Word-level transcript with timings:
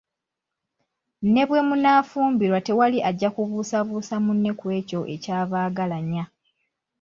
Ne 1.33 1.43
bwe 1.47 1.59
munaafumbirwa 1.67 2.59
tewali 2.67 2.97
ajja 3.09 3.29
kubuusabuusa 3.35 4.15
munne 4.25 4.51
ku 4.59 4.65
ekyo 4.77 4.99
ekyabaagalanya. 5.15 6.23